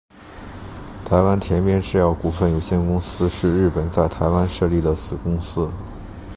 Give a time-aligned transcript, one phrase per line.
[1.05, 5.69] 台湾田边制药股份有限公司是日本在台湾设立的子公司。